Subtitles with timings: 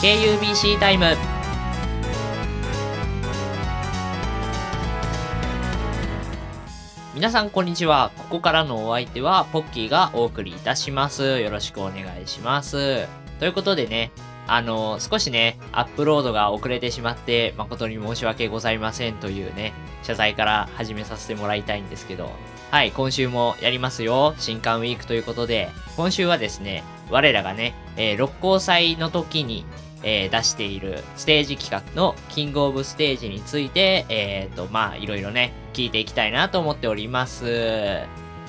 [0.00, 1.16] KUBC タイム。
[7.14, 8.10] 皆さんこんにちは。
[8.18, 11.40] ここからのお相手はポッキーがお送りいたします。
[11.40, 13.08] よろしくお願いします。
[13.40, 14.12] ということでね
[14.46, 19.14] あの少しねアップロードが遅れてしまって誠に申し訳ございません。
[19.14, 19.72] というね
[20.02, 22.30] 謝罪から始めさせてもらいたいんですけど。
[22.70, 24.34] はい今週もやりますよ。
[24.36, 25.70] 新刊ウィークということで。
[25.96, 29.64] 今週はですね我らがね、えー、六甲祭の時に
[30.08, 37.44] えー、出しているステージ企画のキングオブステージについて、えっ、ー、と、まあ、いろいろね、聞いていきたいなと思っております。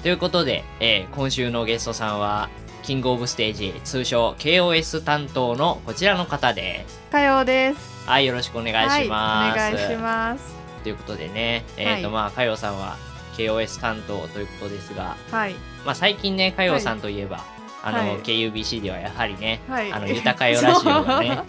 [0.03, 2.49] ということで、えー、今週のゲストさんは、
[2.83, 6.99] キングオブステージ、通称 KOS 担当のこちらの方です。
[7.11, 8.07] かようです。
[8.07, 9.59] はい、よろしくお願いします。
[9.59, 10.55] はい、お願いします。
[10.83, 12.97] ということでね、えっ、ー、と、はい、まあ、かようさんは
[13.35, 15.55] KOS 担当ということですが、はい。
[15.83, 17.56] まあ、最近ね、かようさんといえば、はい
[17.87, 21.41] あの、はい、KUBC ではやはりね、はい、あの豊かよラジオがね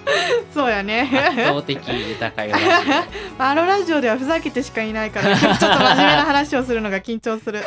[0.54, 0.70] そう。
[0.70, 1.10] やね。
[1.12, 2.64] 圧倒的豊かよラジ
[3.38, 3.42] オ。
[3.42, 7.64] あのラジオではふざけてしかいないから ちょっと真面目な話をするのが緊張する。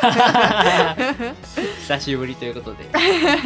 [1.80, 2.88] 久しぶりということで。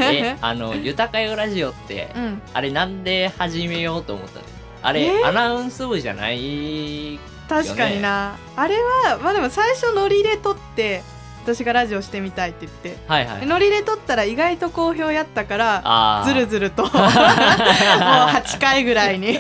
[0.01, 4.45] えあの豊かよラジオって、うん、あれなんで始めようと思ったの？
[4.83, 7.19] あれ、アナウンス部じゃない
[7.49, 8.37] 確かにな。
[8.55, 11.03] あれはまあでも最初ノリで撮って
[11.47, 19.39] 私がラジオしてみたいって言って、はいはい、ノリで撮ったら意外と好評やったからずるずると もう8回ぐらいに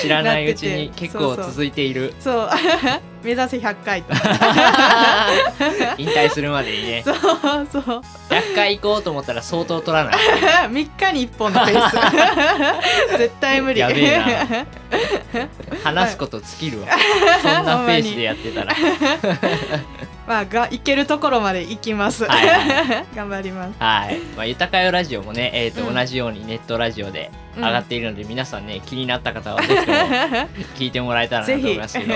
[0.00, 2.14] 知らないうちに結構続いている。
[2.20, 2.50] そう
[3.24, 4.14] 目指せ100回と
[5.96, 7.02] 引退するまでにね。
[7.04, 7.16] そう
[7.70, 7.82] そう。
[8.30, 10.14] 100回行こうと思ったら相当取らない。
[10.14, 11.90] 3日に1本のペー
[13.12, 13.18] ス。
[13.18, 13.80] 絶対無理。
[13.80, 14.66] やべえな。
[15.84, 16.88] 話すこと尽きるわ、
[17.42, 18.74] そんなペースでやってたら
[20.32, 22.24] まあが行けるところまで行きます。
[22.24, 23.74] はいはい、 頑張ります。
[23.78, 24.18] はい。
[24.34, 29.60] まあ豊かよラジオもね、えっ、ー、と、うん、同じようにネットラジオで上がっているので、うん、皆さんね気になった方は
[30.76, 32.14] 聞いてもらえたらなと思いますけど。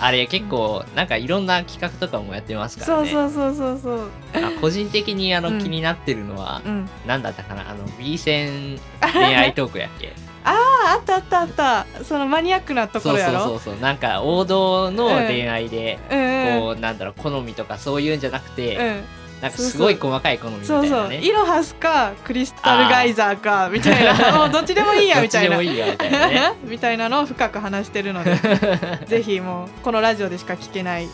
[0.00, 3.10] あれ結構なんかいろんな企画とかもやってますからね。
[3.10, 7.68] そうそうそうそうあ個人的にあの、気になってるのは、うん、何だったかな？
[7.68, 8.80] あの B 戦
[9.12, 10.14] 恋愛トークやっけ？
[10.46, 11.86] あああったあったあった。
[12.04, 13.40] そのマニアックなところやろ？
[13.40, 19.04] そうそうそうなんか王道の恋愛で、うん、こうなんだろう好みとかそういうんじゃなくて、うん。
[19.42, 21.14] なんかすごい細かい好みみたいな、ね、そうそう。
[21.14, 24.38] イロハスかクリスタルガイザーかみたいな。
[24.38, 25.60] もうどっちでもいいや みたいな。
[25.60, 28.34] いいみたいな、ね、 みたいなのを深く話してるので。
[29.04, 31.08] ぜひもうこのラジオでしか聞けない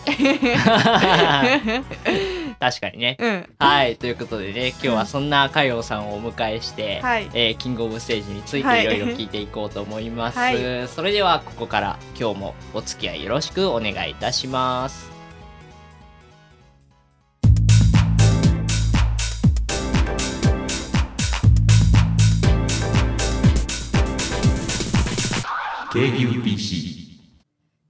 [2.63, 8.87] 確かにね、うん、はいということでね今日はそんな佳代さんをお迎えして、うん、えー、キングオブステージについてい。
[8.87, 15.11] ろいろ聞いていこうと思います、はい、それではここから今日もお付き合いよろしくお願いいたします。
[25.93, 26.93] KUBC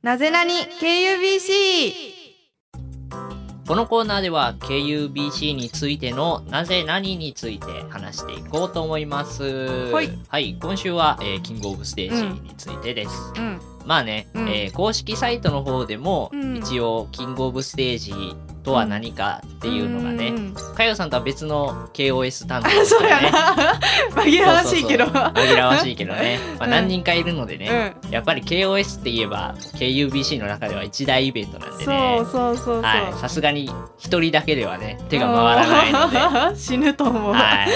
[0.02, 2.11] なぜなに KUBC
[3.66, 9.44] このコーナーでは KUBC についてのなぜ何について話していこうと思います。
[9.44, 13.10] はい、はい、今週は、えー、キングオブステージについてです。
[13.36, 18.12] うん、まあね、うん、えー、公式サイトの方でも、一応キングオブステージ
[18.62, 20.32] とは何かっていうのがね、
[20.74, 23.32] かよさんとは別の KOS 担当ですからね
[24.14, 25.04] 紛らわしいけど。
[25.06, 32.20] 紛らわしいけどね、 まあ、何人かいるのでね、うん、やっぱり KOS って言えば KUBC の中では一大イベントなんでね。
[33.20, 36.22] さすがに一人だけではね手が回らないので。
[36.56, 37.68] 死ぬと思う、はい、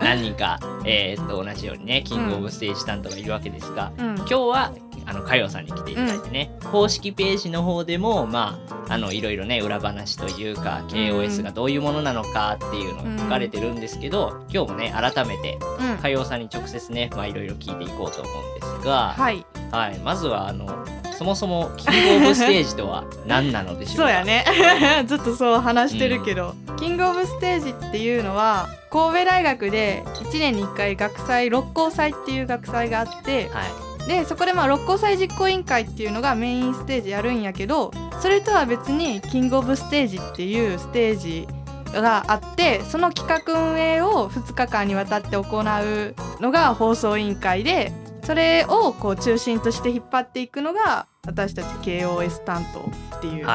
[0.00, 4.72] 何人か、えー、っと同じようにねキングオブステージ担当がいるわけですが、うん、今日は
[5.06, 8.58] あの、かよさんに来ていただいてね、うん、公式ページの方でも、ま
[8.88, 15.58] あ、あの、いろいろね、裏話というか、KOS がどういうものなのかっていうのが書かれてるんですけど、うん、今日もね、改めて、
[16.00, 19.44] かよさんに直接ね、まあ、いろいろ聞いていこうと思うんですが、はい。
[19.70, 20.84] はい、まずは、あの、
[21.22, 24.02] そもそもキングオブステージとは何なのでしょうか？
[24.04, 24.44] そうやね。
[25.06, 41.46] ずっとそう話してるけど、うん、キングオブステージっていうのは神戸大学で1年に1回学祭六甲祭っていう学祭があって、はい、でそこでまあ六甲祭実行委員会っていうのがメインステージやるんやけどそれとは別にキングオブステージっていうステージ
[41.92, 47.92] があってその企画運営を2日間にわたって行うのが放送委員会で
[48.24, 52.80] それをこう中心として引っ張っていくのが私たち KOS 担当
[53.18, 53.46] っていう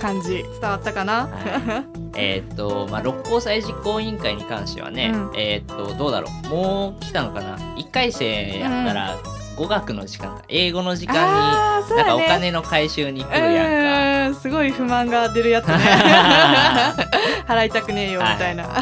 [0.00, 0.42] 感じ、はい。
[0.42, 1.84] はい、伝わったかな、は
[2.14, 6.48] い、えっとまあ六甲祭実行委員会に関してはね、うん、えっとどうだろう？
[6.48, 14.40] もう来たのかな？1回生やったら、うん語学の時間英語の時間に、ね、なんかお金の回収に来るやんか。
[14.40, 15.74] すごい不満が出るやつね。
[17.46, 18.80] 払いたくねえよみたいな、は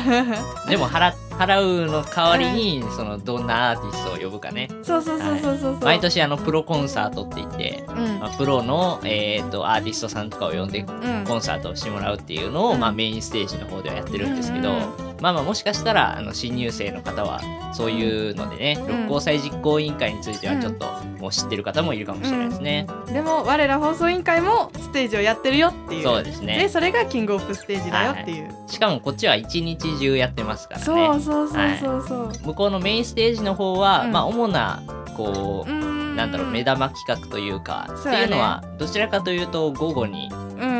[0.66, 4.68] い、でも払っ払うの代わりに、そのどんなアーティストを呼ぶかね。
[4.82, 8.20] そうそうそうそうそうそう、毎年あのプロコンサートって言って、うん。
[8.20, 11.24] まあ、プロの、えー、とアーティストさんとかを呼んでうん。
[11.26, 12.80] コンサートをしてもらうっていうのを、うん。
[12.80, 17.40] まあ、メインステージの方ではやってるんですけど、うんうんまあまあもしかしたらあの新入生の方は
[17.74, 18.86] そういうのでね、ん。
[18.88, 20.86] 六甲祭実行委員会についてはちょっと
[21.20, 22.88] もう知ってる方もいるかもしれないですね。
[23.06, 26.02] でも我ら放送委員会もステージをやってるよっていう。
[26.02, 30.84] そうですでねそれがキングオブステージだよっていう、しかもこっちは一日中やってますからね。
[30.84, 34.12] そうそうそうそうそう、向こうのメインステージの方は、うん。
[34.12, 34.82] まあ主な
[35.16, 40.28] こう、うなんだろう目玉企画というかっていうのはどちらかというと午後に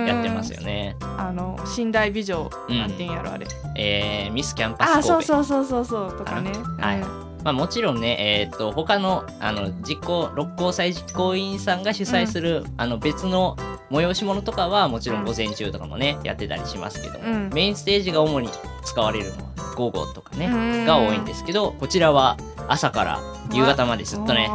[0.06, 0.96] やってますよね。
[1.16, 2.78] あの寝台美女、うん。
[2.78, 3.46] なんていうんやろあれ。
[3.76, 5.08] えーミスキャンパスあ神戸。
[5.08, 7.00] そうそうそうそうそうとかね、はい。
[7.00, 13.56] うんまあ、もちろんね、えー、と他のあの実行六甲祭実行委員さんが主催する、あの別の
[13.90, 17.50] 催し物とかはもちろん午前中とかもね、やってたりしますけども、うん。
[17.52, 18.48] メインステージが主に
[18.84, 20.50] 使われるのは午後とかね、う
[20.82, 20.84] ん。
[20.86, 22.36] が多いんですけどこちらは
[22.68, 23.20] 朝から
[23.52, 24.48] 夕方までずっとね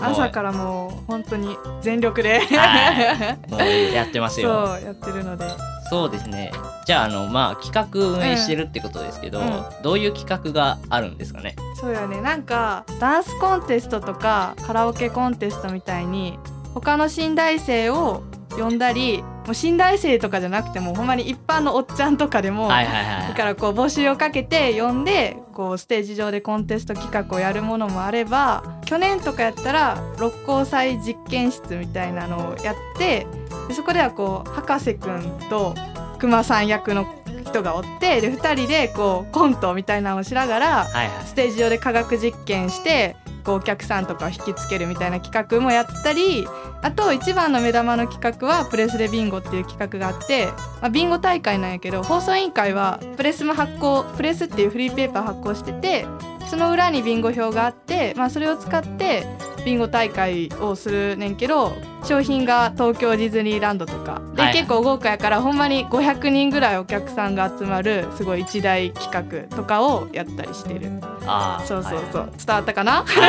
[0.00, 4.78] 朝からもう本当に全力で、はもうやってます そうよ。
[4.84, 5.46] やってるので
[5.88, 6.52] そうですね。
[6.84, 9.64] じゃああのまあ企画運営してるってことですけど、うん。
[9.82, 11.56] どういう企画があるんですかね？
[11.74, 12.20] そうやね。
[12.20, 16.38] なんかダンスコンテストとかカラオケコンテストみたいに
[16.74, 33.26] 他の新大生を呼んだりもう新大生とかじゃなくてもほんまに一般のおっちゃんとかでも、はいはいはいだからこう募集をかけて呼んでこうステージ上でコンテスト企画をやるものもあれば去年とかやったら六甲祭実験室みたいなのをやって
[33.68, 35.74] でそこではこう博士くんと
[36.18, 37.06] 熊さん役の
[37.44, 41.26] 人がおってで2人でこうコントみたいなのをしながらはいはい。
[41.26, 46.46] ステージ上で科学実験してこうお客さんとかを引きつけるみたいな企画もやったり
[46.82, 50.46] あと一番の目玉の企画はプレスでビンゴっていう企画があって、
[50.80, 56.06] まあ、ビンゴ大会なんやけど放送委員会はプレスも発行プレスっていうフリーペーパー発行してて
[56.48, 59.26] その裏にビンゴ表があって、まあ、それを使って
[59.64, 61.72] ビンゴ大会をするねんけど
[62.04, 64.22] 商品が東京ディズニーランドとか。
[64.36, 64.52] で、はい。
[64.52, 71.00] 結構豪華やからほんまに500人ぐらいお客さんが集まるすごい一大企画とかをやったりしてる。
[71.26, 72.30] あーそうそうそう、はい。
[72.46, 73.20] 伝わったかなはい不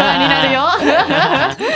[0.00, 0.68] 安になるよ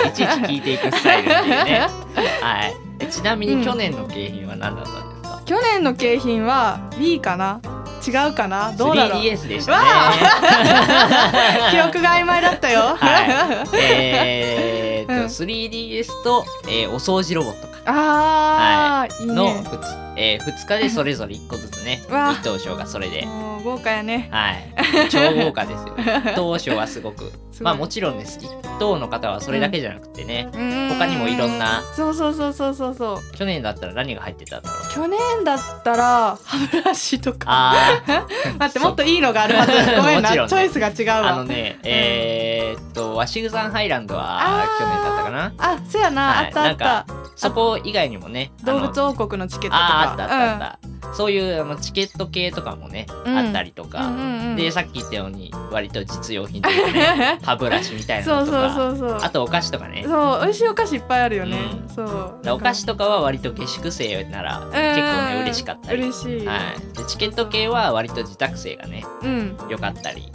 [0.08, 1.88] いちいち聞いていくスタイルっていうね。
[2.40, 2.74] はい。
[3.00, 7.60] えちなみに去年の景品は何だったんですか、去年の景品は Wii かな？
[8.06, 8.72] 違うかな？
[8.72, 9.78] どうだろう？3DS でしたね。
[9.78, 13.68] わ 記憶が曖昧だったよ、はい。
[13.80, 17.74] えー、っと、うん 3DS と、えーお掃除ロボットか。
[17.86, 22.32] あー、い、いのね 2,、えー、2日でそれぞれ1個ずつね うわ。
[22.32, 23.26] 一等賞がそれで。
[23.26, 24.28] もう豪華やね。
[24.30, 25.08] はい。
[25.10, 25.94] 超豪華ですよ。
[25.98, 28.50] 一等賞はすごく まあもちろんです一
[28.80, 30.48] 等の方はそれだけじゃなくてね、
[30.88, 31.82] 他他にもいろんな。
[31.94, 33.36] そうそうそうそうそうそう。
[33.36, 37.46] 去年だったら何が入ってたんだろう去年だったら歯ブラシとか。
[37.48, 38.02] あ
[38.58, 39.72] 待ってもっといいのがあるはず。
[39.96, 40.36] ごめんな、ね。
[40.48, 41.28] チョイスが違うわ。
[41.28, 45.52] ああのねえー、っとワシグザンハイランドは去年だったかな。
[45.58, 46.46] あそうやな、はい。
[46.46, 46.84] あったあった。
[47.14, 53.36] なんそこ以外にもね動物王国のチケットとかあったあったあった、そういうあのチケット系とかもね、うん。
[53.36, 60.04] あったりとか、うんうんうんでさっき言ったように割と実用品というかね 歯ブラシみたいなそうのとかそうそうそうあとお菓子とかね。
[60.06, 61.58] そう美味しいお菓子いっぱいあるよね、
[61.88, 61.94] うん。
[61.94, 62.38] そう。
[62.42, 69.56] でお菓子とかは割と下宿生なら結構ね嬉しかったり、嬉しい、はい、でチケット系は割と自宅生がねうん。
[69.68, 70.32] 良かったり。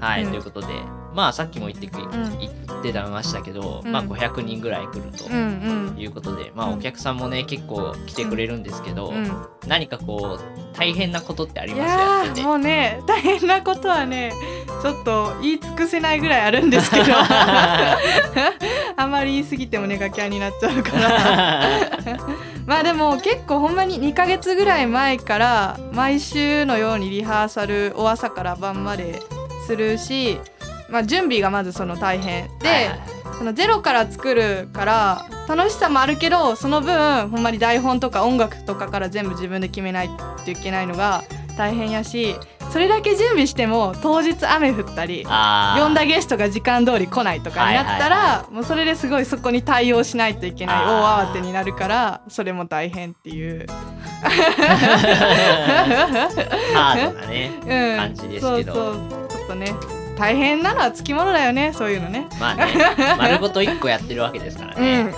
[0.00, 0.30] はい、うん。
[0.30, 0.66] ということで
[1.14, 2.38] まあさっきも言ってく、ん。
[2.38, 3.92] 言ってたましたけど、うん。
[3.92, 5.98] まあ500人ぐらい来るとうんうん。
[5.98, 6.74] いうことで、まあうん。
[6.74, 9.30] お客さんもね結構来てくれるんですけど、うん。
[9.66, 12.34] 何かこう大変なことってありいますややって。
[12.34, 14.32] てーもうね大変なことはね
[14.82, 17.12] ちょっと言い尽くせないぐらいあるんですけど。
[18.96, 21.68] あんまり言い過ぎてもネガキャンになっちゃうから。
[22.66, 29.20] まあでも結構ほんまに2ヶ月ぐらい前から毎週のようにリハーサルを朝から晩まで
[29.66, 30.38] するし、
[30.90, 33.20] まあ、準備がまずその大変で、はいはい。
[33.40, 40.10] そのゼロから作るから楽しさもあるけどその分ほんまに台本とか音楽とかから全部自分で決めない
[40.44, 41.24] といけないのが
[41.56, 42.36] 大変やし
[42.70, 53.66] それだけ準備しても当日雨降ったり呼んだゲストが時間通り来ないとかになったら、はいはいもうそれですごいそこに対応しないといけない大慌てになるからそれも大変っていう、
[54.22, 58.74] ハードなね うん、感じですけど。
[58.74, 58.94] そうそう。
[59.28, 59.72] ちょっとね
[60.20, 62.28] 大変なのはつきものだよねそういうのね。
[62.38, 62.66] まあね。
[63.16, 65.06] 丸ごと1個やってるわけですからうね、ん。
[65.06, 65.12] うん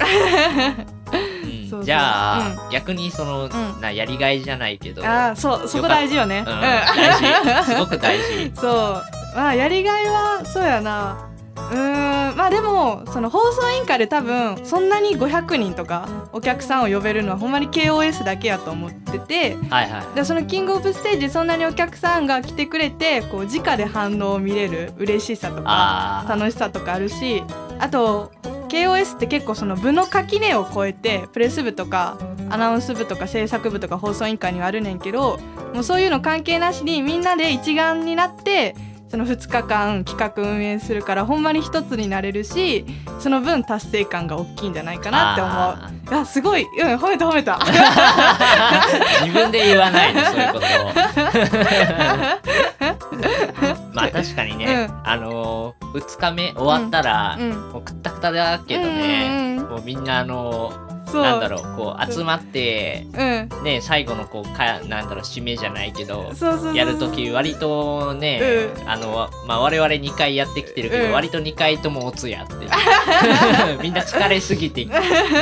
[1.84, 3.80] じゃあ、逆にその、ん。
[3.80, 5.04] なやりがいじゃないけど。
[5.04, 6.40] ああそうそこ大事よね。
[6.40, 7.72] うん、大事。
[7.72, 8.52] すごく大事。
[8.60, 9.02] そう。
[9.34, 27.42] まあやりがいはそうやなううんまあでもその放送委員会で多分そんなに500人とかお客さんを呼べるのはほんまに KOS だけやと思ってて、はいはいでそのキングオブステージそんなにお客さんが来てくれてこう直で反応を見れる嬉しさとか楽しさとかあるし
[27.78, 28.32] あと
[28.68, 32.18] KOS って結構その部の垣根を越えてプレス部とか
[32.48, 35.38] アナウンス部とか制作部とか放送委員会にはあるねんけど
[35.74, 38.74] もうそういうの関係なしにみんなで一丸になって
[39.12, 42.86] その2日間企画運営するからほんまに一つになれるし
[43.20, 45.52] その分達成感が大きいんじゃないかなって思う。
[45.52, 46.20] あー。
[46.22, 47.58] あすごい、うん、褒めた褒めた。
[49.20, 50.66] 自分で言わないの そういうこと。
[50.66, 50.68] を
[53.92, 55.00] まあ確かにね、うん。
[55.04, 59.70] あのー、2日目終わったら、うん、もうくったくただけどね、うんうんうん。
[59.72, 66.32] もうみんなあのそうなんだろうこう集まってうん、ね最後のこうかなんだろう締めじゃないけど
[66.74, 71.12] やるとき割とね、うあのまあ我々2回やってきてるけど、うん。
[71.12, 72.54] 割と2回ともおつやって
[73.82, 74.86] みんな疲れすぎて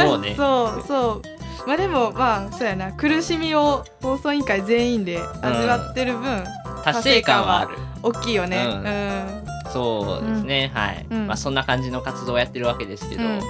[0.04, 0.34] もうね。
[0.36, 1.68] そうそう。
[1.68, 2.92] まあでもまあそうやな。
[2.92, 6.44] 苦しみを放送委員会全員で味わってる分、
[6.84, 7.70] 達成感はある。
[8.02, 8.64] 大きいよね。
[8.66, 8.80] ううん。
[8.80, 11.26] ん、そうですね、はい、うん。
[11.26, 13.40] まあそんな感じの活動をやってるわけですけど、うん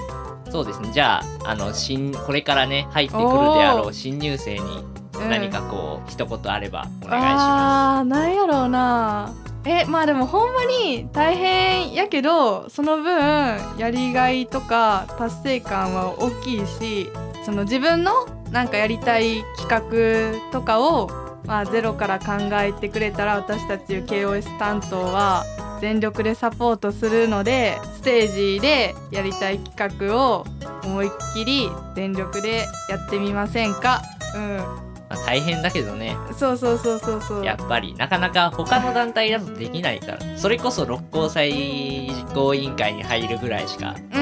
[0.51, 0.91] そうですね。
[0.93, 3.29] じゃああの新これからね入ってくるで
[3.65, 4.85] あろう新入生に
[5.21, 17.11] うん何かこう、一言あればお願いしまあーなんやろうなえまあでもほんまに大変やけどその分やりがいとか達成感は大きいし
[17.45, 18.13] その自分の
[18.51, 21.09] なんかやりたい企画とかを、
[21.45, 25.45] まあ、ゼロから考えてくれたら私たち KOS 担当は
[25.81, 30.45] 全力でサポートするのでステージでやりたい企画を
[30.85, 34.03] 思いっきり全力でやってみませんか？
[34.35, 34.59] うん。
[34.59, 34.63] す、
[35.11, 36.17] まあ、大変だけどね。
[36.37, 37.45] そうそうそうそうそう。
[37.45, 40.19] やっぱりなかなか他の団体だとできないから。
[40.39, 44.19] それこそ六甲祭実行委員会に入るぐらいしかこ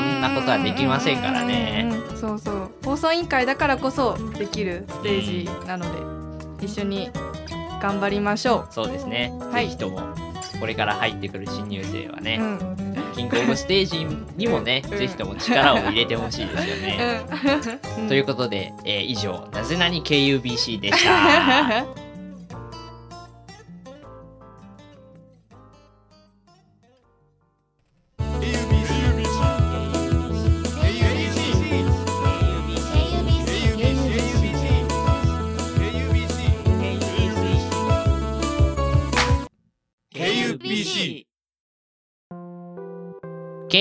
[0.00, 1.92] んなことはできませんからね。
[2.20, 2.70] そうそう。
[2.84, 5.84] 放送委員会だからこそできるステージなの
[6.58, 7.10] で、一緒に
[7.80, 9.66] 頑張りましょそうですね、はい。
[9.66, 10.00] ぜひとも
[10.62, 12.22] これから入ってくる新入生はう。
[12.22, 17.26] ね、うんキングオブステージにもね、うんぜひとも力を入れてほしいですよね。
[17.98, 21.84] うんということで、えー以上なぜなに KUBC でした。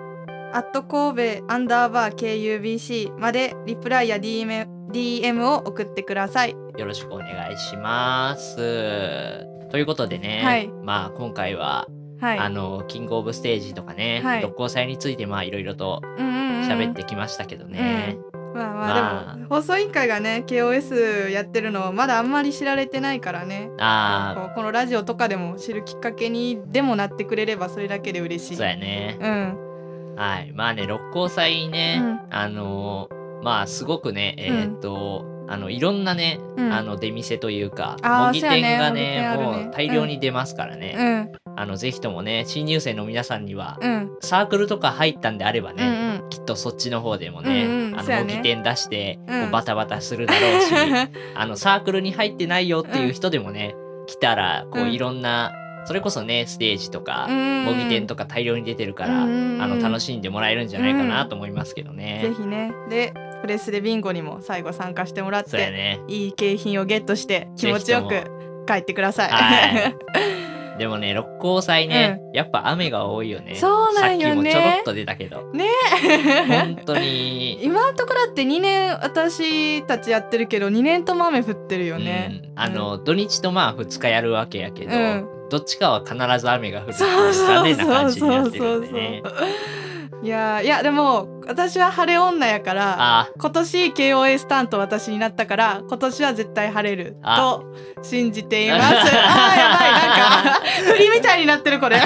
[0.52, 6.50] アット神戸アンダーバー KUBC までリプライや DM, DM を送ってください。
[6.50, 9.59] よろしくお願いします。
[9.70, 11.86] ということでね、はいまあ今回は、
[12.20, 12.38] はい。
[12.38, 18.18] あのキングオブステージとかね、はい六甲祭についてまあいろいろとうんうんうん喋ってきましたけどね。
[18.54, 28.56] まあままああでも放送委員会がね KOS やってるのまだあんまり知られてないからねあこのラジオとかでも知るきっかけにでもなってくれればそれだけで嬉しあ、い。
[28.56, 29.18] そうやね。
[29.20, 29.70] うん
[30.16, 30.52] はい。
[30.52, 33.08] まあね、六甲祭ね、あの
[33.42, 36.72] まあすごくね、えーっと、あのいろんなね、うん。
[36.72, 39.44] あの出店というか、模擬店がねやねね。
[39.44, 41.56] もう大量に出ますからね、うん。
[41.56, 44.10] あのぜひともね、新入生の皆さんには、うん。
[44.20, 46.28] サークルとか入ったんであればうんね、うん。
[46.30, 48.24] きっとそっちの方でもね、うんうんあそうやね。
[48.24, 49.18] の模擬店出して、
[49.50, 50.72] バタバタするだろうし、
[51.34, 53.74] あのサークルに入ってないよっていう人でもね、
[54.06, 54.92] 来たらこううん。
[54.92, 55.52] いろんな、
[55.84, 59.58] それこそねステージとか、うん模擬店とか大量に出てるから、うん。
[59.60, 62.20] あの楽しんでもらえるんじゃないかなと思いますけどね。
[62.22, 62.72] ぜひね。
[62.88, 66.00] でプレスでビンゴにも最後参加してもらって、ね。
[66.08, 69.30] いい景品をゲットして気持ちよぜく帰ってください。
[69.30, 69.96] はい
[70.80, 73.54] でもね、六甲祭ね、やっぱ雨が多いよね。
[73.54, 75.42] そうなんよねさっきもちょろっと出たけど。
[75.52, 75.66] ね
[76.48, 77.58] 本当に。
[77.62, 82.40] 今のところだって2年私たちやってるけど2年とも雨降ってるよね。
[82.44, 89.22] うんあの、土日とまあ2日やるわけやけど、うんどっちかは必ず雨が降るってそいううそう残念なそう感じになってそうそうるんでね。
[90.22, 97.64] いやーいやでも私は晴れ女やからあ今年 KOS 担当私になったから今年は絶対晴れるあと
[98.02, 98.84] 信じています。
[98.94, 99.98] あーやばいな
[100.52, 100.60] んか
[100.92, 101.96] 振りみたいになってるこれ。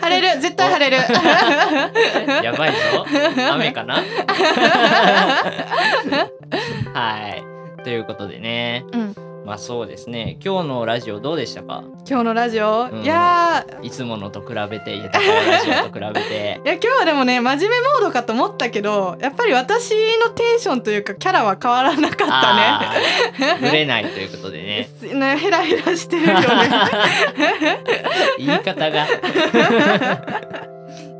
[0.00, 1.02] 晴れる絶対晴れる。
[2.44, 2.76] やばいぞ。
[3.52, 3.96] 雨かな？
[6.94, 7.28] は
[7.80, 7.82] い。
[7.82, 8.84] ということでね。
[8.92, 10.38] うんまあそうですね。
[10.42, 11.84] 今日のラジオどうでしたか？
[12.08, 13.02] 今日のラジオ、うん。
[13.02, 16.60] いやいつものと比べて豊かラジオと比べて。
[16.62, 19.92] ー いや今日はでもね真面目モードかと思ったけどやっぱり私
[20.24, 24.88] のテンションというかキャラは変わらなかったあーぶれないということでね。
[25.02, 26.46] ねねヘラヘラしてるよね。
[28.38, 29.06] 言い方が。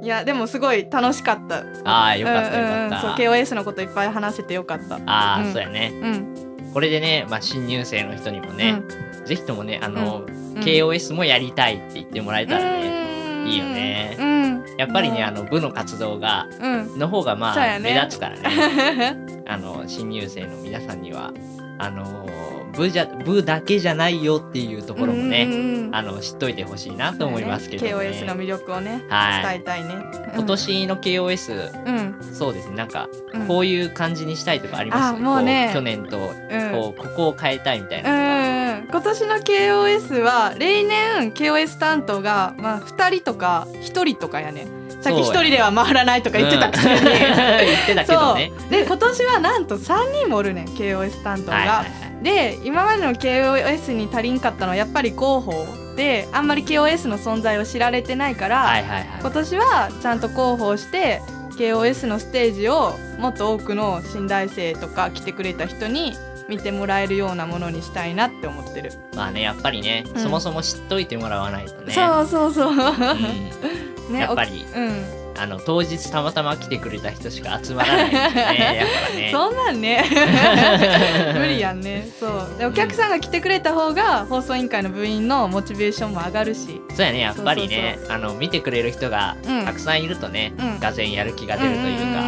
[0.02, 1.62] いやでもすごい楽しかった。
[1.84, 2.90] ああよかったようんうんうん。
[2.90, 4.96] そうかった、KOS のこといっぱい話せてよかった。
[5.06, 5.52] ああ、うん。
[5.52, 5.92] そうやね。
[6.02, 6.34] うん
[6.74, 8.82] これでね、まあ、新入生の人にもね、
[9.24, 10.44] ぜひともねあの、うん。
[10.60, 13.48] KOS もやりたいって言ってもらえたらね、うん。
[13.48, 14.16] いいよね。
[14.18, 14.64] うん。
[14.76, 15.24] やっぱりねうん。
[15.24, 16.98] あの部の活動がうん。
[16.98, 19.16] の方がまあ、目立つからね。
[19.46, 21.32] あの新入生の皆さんには
[21.78, 22.28] あの
[22.76, 27.92] 部じゃ部だけじゃないよっていうところもね、あの知っといてほしいなと思いますけどね。
[27.92, 27.98] ね。
[27.98, 29.42] KOS の魅力をねはい。
[29.42, 29.94] 伝えたいね。
[30.34, 32.34] 今年の KOS、うん。
[32.34, 32.76] そうですね。
[32.76, 33.46] なんかうん。
[33.46, 35.68] こういう感じにしたいとかあります、あもうね。
[35.68, 36.72] こ去年とうん。
[36.72, 44.66] こうここを変えたいみたいなうん今年の KOS は例年 KOS 担当が、まあ、2人とか1人とかやね。
[45.00, 47.00] さっき1そうや人では回らないとか言ってたくせに、う。
[47.00, 48.52] ん 言ってたけどね。
[48.70, 51.56] で今年はなんと3人もおるねん KOS 担当が。
[51.56, 59.20] はいはいはいで今までの KOS に足りんかったのはやっぱり広報であんまり KOS の存在を知られてないから、はいはいはい。
[59.20, 61.20] 今年はちゃんと広報して
[61.58, 66.14] KOS のステージをもっと多くの新大生とか来てくれた人に
[66.48, 70.22] 見てもらえるようなものにしたいなって思ってる、まあねやっぱりね、うん。
[70.22, 71.92] そもそも知っといてもらわないとね。
[71.92, 72.76] そうそうそう、うん。
[74.12, 74.66] ねやっぱり。
[74.74, 79.28] おうんあの当日たまたま来てくれた人しか集まらないんでね やっぱね。
[79.32, 80.04] そんなんね。
[81.36, 82.08] 無理やんね。
[82.18, 82.58] そう。
[82.58, 86.80] でお客さんが来てくれた方が放送委員会の部員のモチベーションも上がるし。
[86.94, 87.98] そうやねやっぱりね。
[88.08, 90.80] あの見てくれる人がうんたくさんいるとね、うん。
[90.80, 92.22] がぜんやる気が出るというか、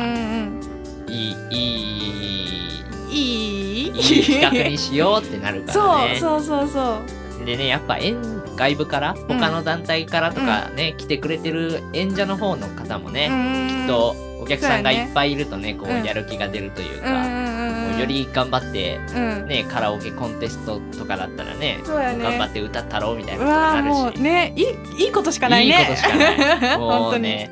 [1.09, 1.67] いいい
[2.07, 3.93] いうんいいいい。
[4.27, 6.17] 企画にしようってなるからね。
[6.19, 7.01] そうそうそうそ
[7.43, 7.47] う。
[7.47, 8.17] でねやっぱ演
[8.57, 13.29] 外部から他の団体からとかね、来てくれてる演者の方の方もね、
[13.71, 16.03] きっとお客さんがいっぱいいるとねこうん。
[16.03, 17.91] うやる気が出るといううんうか、んうん。
[17.93, 19.49] もうより頑張ってうん。
[19.49, 21.83] ねカラオケコンテストとかだったらねね。
[21.87, 24.23] 頑張って歌ったろうみたいうなことになるし。
[24.23, 25.79] ねいいいいことしかないね。
[25.81, 26.79] いいことしかない。
[26.79, 27.51] もうね、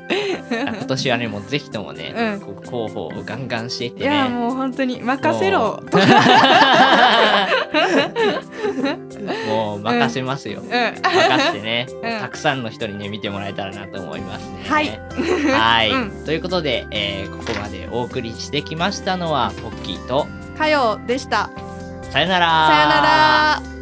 [0.49, 2.39] 今年はね、もうぜひともね、うん。
[2.39, 4.15] こう広報をガンガンしていっていね。
[4.15, 5.81] やもう本当に任せろ
[9.85, 10.61] 任せますよ。
[10.61, 14.63] うん任せてね、うんたくさんの人にね見てもらえたらなと思いますね。
[14.67, 14.81] は
[15.83, 16.25] い。
[16.25, 21.49] ということで、えーここまでお送りしてきましたのはポッキーとかよでした
[22.11, 22.67] さよなら。
[22.67, 23.74] さよなら